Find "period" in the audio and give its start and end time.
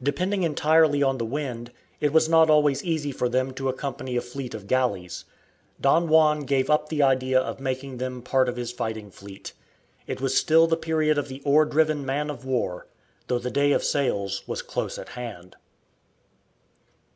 10.76-11.18